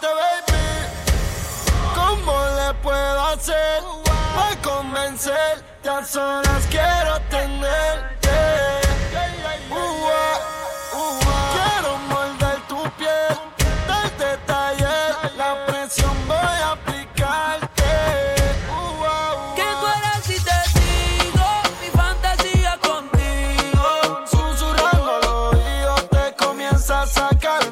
[0.00, 0.08] Pregúntate,
[0.52, 0.64] baby,
[1.94, 3.82] ¿cómo le puedo hacer
[4.34, 5.88] para convencerte?
[5.88, 8.28] A solas quiero tenerte.
[9.70, 9.78] Uh, uh,
[10.96, 11.20] uh,
[11.52, 13.38] quiero morder tu piel,
[13.86, 14.96] del detalle,
[15.36, 17.84] la presión voy a aplicarte.
[18.68, 21.46] Uh, ¿Qué harás si te digo
[21.80, 24.24] mi fantasía contigo?
[24.26, 27.65] Susurrando al oído te comienzas a cantar.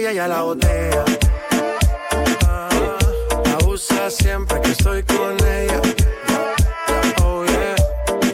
[0.00, 1.04] Y ella la botella.
[2.46, 2.68] Ah,
[3.60, 5.80] Abusa siempre que estoy con ella.
[7.22, 7.76] Oh yeah,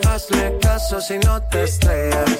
[0.09, 2.31] hazle caso si no te estrellas.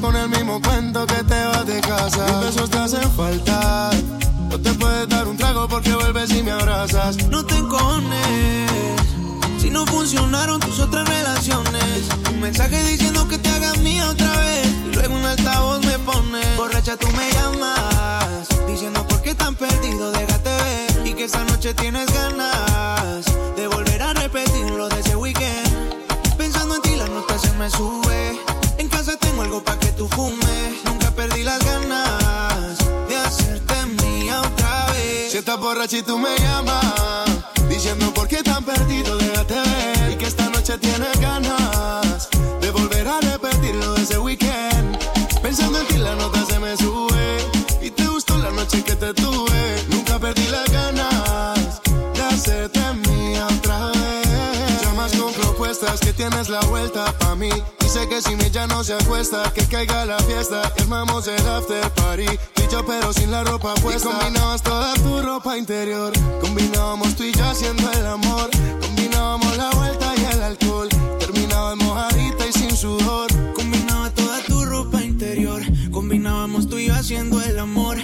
[0.00, 2.24] Con el mismo cuento que te vas de casa.
[2.24, 3.90] Mis besos te hacen falta.
[4.48, 7.16] No te puedes dar un trago porque vuelves y me abrazas.
[7.28, 8.70] No te encones
[9.58, 12.08] si no funcionaron tus otras relaciones.
[12.30, 14.68] Un mensaje diciendo que te hagas mía otra vez.
[14.92, 16.40] Y luego un altavoz me pone.
[16.56, 18.48] Borracha, tú me llamas.
[18.68, 21.06] Diciendo por qué tan perdido, déjate ver.
[21.08, 23.24] Y que esta noche tienes ganas
[23.56, 26.06] de volver a repetir lo de ese weekend.
[26.36, 28.07] Pensando en ti, la nota se me sube.
[29.40, 30.84] Algo para que tú fumes.
[30.84, 32.76] Nunca perdí las ganas
[33.08, 35.30] de hacerte mía otra vez.
[35.30, 37.30] Si estás borracha y tú me llamas,
[37.68, 40.12] diciendo por qué tan perdido, déjate ver.
[40.12, 42.28] Y que esta noche tienes ganas
[42.60, 44.98] de volver a repetir lo de ese weekend.
[45.40, 47.38] Pensando en ti, la nota se me sube.
[47.80, 49.84] Y te gustó la noche que te tuve.
[49.88, 51.80] Nunca perdí las ganas
[52.12, 54.82] de hacerte mía otra vez.
[54.82, 57.50] Llamas con propuestas que tienes la vuelta pa' mí.
[57.88, 60.60] Sé que si mi ya no se acuesta, que caiga la fiesta.
[60.76, 62.26] y Armamos el after party.
[62.52, 64.10] Tú y yo, pero sin la ropa puesta.
[64.10, 66.12] Y combinabas toda tu ropa interior.
[66.42, 68.50] Combinábamos tú y yo haciendo el amor.
[68.82, 70.88] Combinábamos la vuelta y el alcohol.
[71.18, 73.28] Terminaba mojadita y sin sudor.
[73.54, 75.62] Combinaba toda tu ropa interior.
[75.90, 77.96] Combinábamos tú y yo haciendo el amor.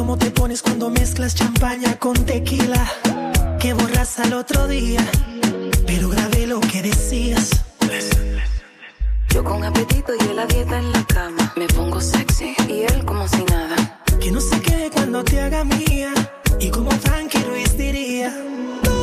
[0.00, 2.82] cómo te pones cuando mezclas champaña con tequila.
[3.58, 5.02] Que borras al otro día,
[5.86, 7.50] pero grabé lo que decías.
[9.28, 11.52] Yo con apetito y él a dieta en la cama.
[11.54, 14.00] Me pongo sexy y él como si nada.
[14.18, 16.14] Que no se quede cuando te haga mía.
[16.58, 18.34] Y como Frankie Ruiz diría,
[18.82, 18.98] tú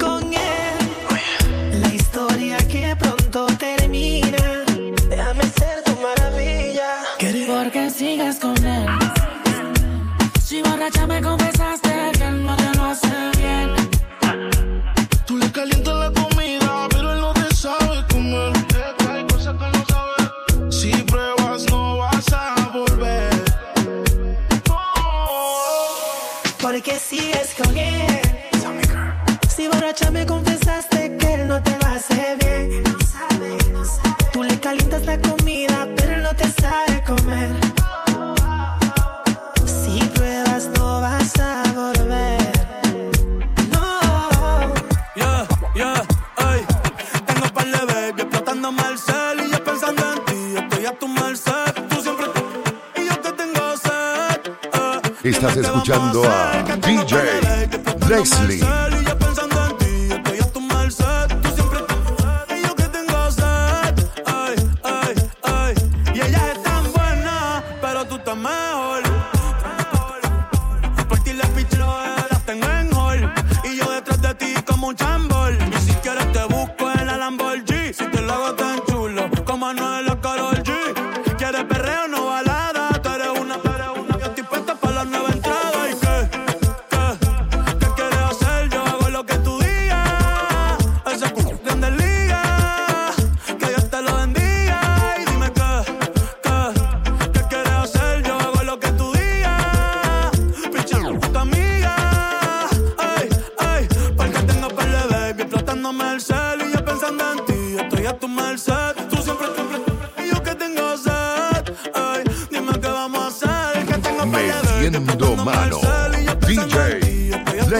[0.00, 1.80] con él.
[1.80, 4.64] La historia que pronto termina.
[5.10, 6.90] Déjame ser tu maravilla.
[7.46, 9.07] Porque sigas con él
[10.88, 13.74] borracha me confesaste que él no te lo hace bien.
[15.26, 18.52] Tú le calientas la comida, pero él no te sabe comer.
[19.28, 20.74] Cosas que no sabes.
[20.74, 23.44] Si pruebas, no vas a volver.
[24.70, 25.94] Oh.
[26.60, 28.20] Porque si es con él.
[29.54, 32.82] Si borracha me confesaste que él no te lo hace bien.
[32.84, 34.30] No sabe, no sabe.
[34.32, 35.37] Tú le calientas la comida.
[55.78, 57.68] escuchando a DJ
[58.08, 58.97] Leslie.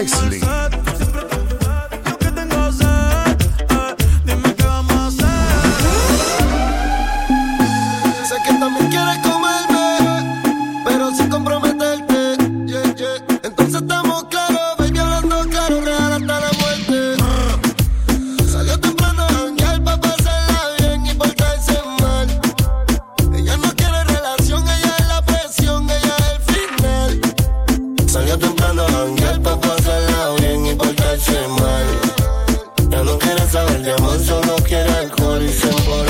[0.07, 0.58] next.
[35.71, 36.08] por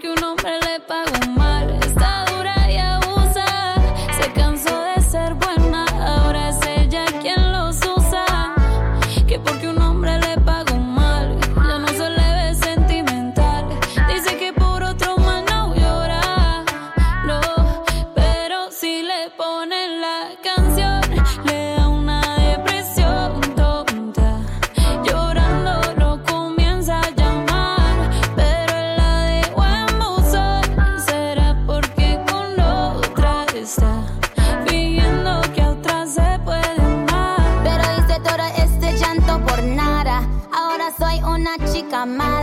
[0.00, 1.68] porque un hombre le pagó mal.
[1.82, 3.09] Está dura y aburrida.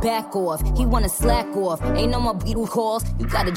[0.00, 0.60] back off.
[0.76, 1.82] He wanna slack off.
[1.96, 3.04] Ain't no more beetle calls.
[3.18, 3.52] You gotta.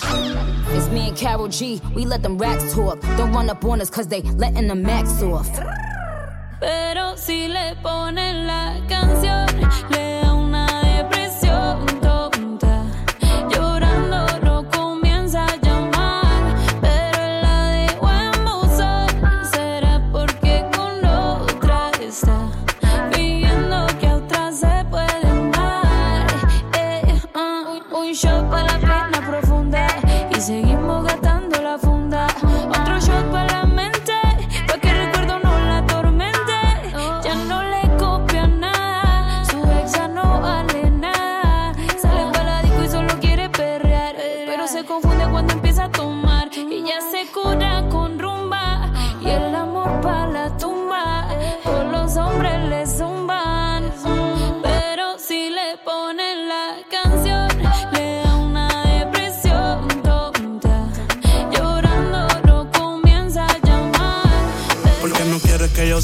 [0.76, 1.82] It's me and Carol G.
[1.96, 3.02] We let them racks talk.
[3.18, 5.50] Don't run up on us cause they letting the max off.
[6.60, 10.23] Pero si le ponen la canción, le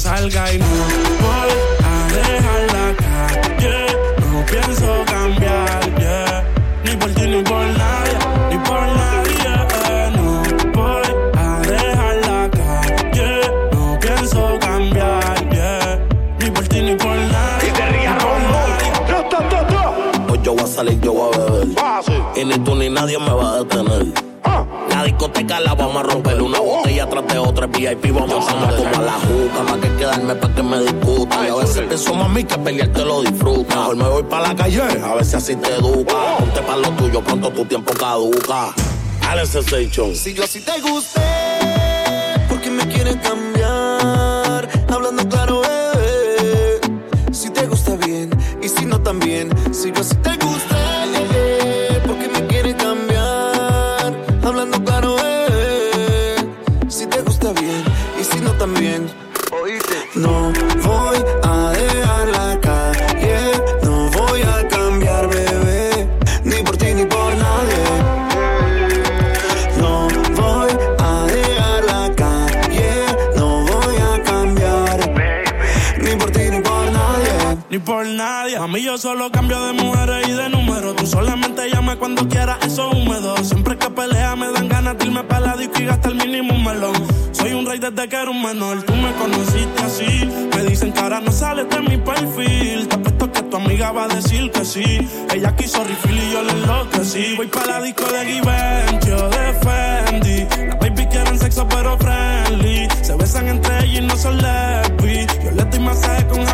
[0.00, 0.66] salga y no
[1.24, 1.50] voy
[1.84, 3.86] a dejar la calle.
[4.32, 6.44] No pienso cambiar, yeah.
[6.84, 8.16] Ni por ti ni por nadie,
[8.50, 9.34] ni por nadie.
[9.90, 10.10] eh.
[10.16, 10.42] No
[10.72, 13.30] voy a dejar la calle.
[13.72, 15.98] No pienso cambiar, yeah.
[16.40, 17.68] Ni por ti ni por nadie.
[17.68, 18.88] ni por nadie.
[20.30, 21.68] Hoy yo voy a salir, yo voy a beber.
[22.36, 24.29] Y ni tú ni nadie me va a detener.
[25.40, 28.76] La discoteca la vamos a romper una botella tras de otra VIP vamos a hacer
[28.76, 32.14] como a la juca más que quedarme para que me discutan y a veces pienso
[32.14, 35.36] mami que pelear te lo disfruta mejor me voy para la calle a ver si
[35.36, 36.36] así te educa.
[36.38, 38.74] Ponte para lo tuyo pronto tu tiempo caduca.
[39.22, 41.22] Dale Sensation Si yo así te gusté,
[42.46, 44.68] ¿por qué me quieres cambiar?
[44.92, 46.80] Hablando claro, bebé.
[47.32, 48.28] Si te gusta bien
[48.60, 49.48] y si no también.
[49.72, 50.39] Si yo así te
[78.00, 80.94] A mí yo solo cambio de mujeres y de número.
[80.94, 83.36] Tú solamente llama cuando quieras, eso húmedo.
[83.44, 86.64] Siempre que pelea me dan ganas de irme para la disco y gastar mínimo un
[86.64, 86.94] melón.
[87.32, 90.26] Soy un rey desde que era un menor, tú me conociste así.
[90.56, 92.88] Me dicen que no sales de mi perfil.
[92.88, 95.06] Te apuesto que tu amiga va a decir que sí.
[95.34, 97.34] Ella quiso refill y yo le enloquecí.
[97.36, 100.66] Voy para la disco de Givenchy o de Fendi.
[100.68, 102.88] Las baby quieren sexo pero friendly.
[103.02, 105.26] Se besan entre ellas y no son lesbi.
[105.44, 106.49] Yo les doy masaje con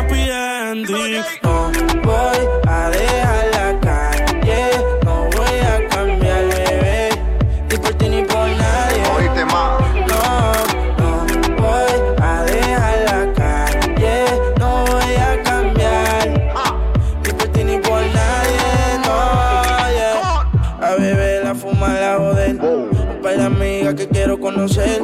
[21.99, 22.55] la joder.
[22.61, 25.01] Un par de amigas que quiero conocer.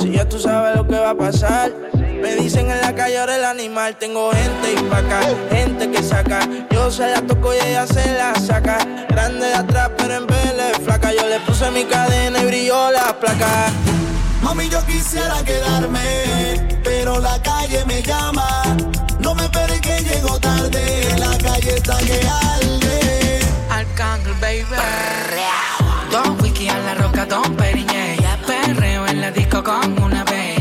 [0.00, 1.72] Si ya tú sabes lo que va a pasar.
[1.94, 3.96] Me dicen en la calle ahora el animal.
[3.96, 6.40] Tengo gente y pa' acá, gente que saca.
[6.70, 8.78] Yo se la toco y ella se la saca.
[9.08, 11.12] Grande de atrás, pero en vez de flaca.
[11.12, 13.70] Yo le puse mi cadena y brilló la placa.
[14.42, 18.62] Mami, yo quisiera quedarme, pero la calle me llama.
[19.20, 23.40] No me esperes que llego tarde, la calle está que arde.
[23.70, 24.64] Arcángel, baby.
[26.12, 28.18] Don Wiki a la roca, Don Periñé.
[28.46, 30.56] Perreo en la disco con una B.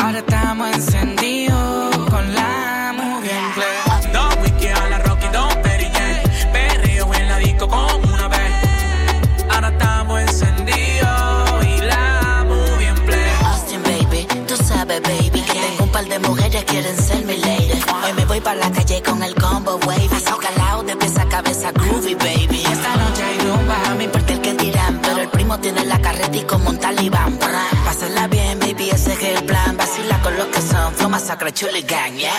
[0.00, 4.10] Ahora estamos encendidos con la movie play.
[4.10, 6.22] Don Wiki a la roca Don Periñé.
[6.50, 8.36] Perreo en la disco con una B.
[9.50, 13.30] Ahora estamos encendidos y la movie en play.
[13.44, 17.82] Austin, baby, tú sabes, baby, que tengo un par de mujeres quieren ser mi lady.
[18.02, 18.83] Hoy me voy para la calle
[25.60, 27.38] tiene la carreta y como un talibán.
[27.84, 29.76] Pásala bien, baby, ese es el plan.
[29.76, 32.30] Vacila con los que son, flow masacre, chuligan, yeah.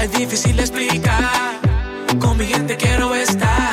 [0.00, 1.60] Es difícil explicar.
[2.18, 3.72] Con mi gente quiero estar.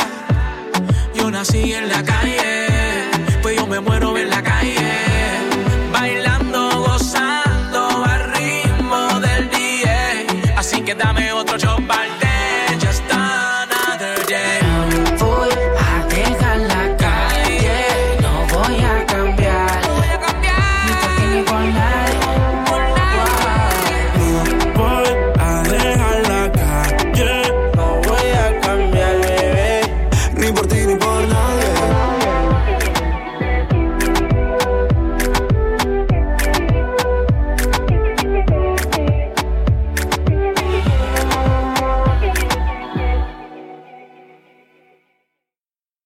[1.15, 2.76] Yo nací en la calle.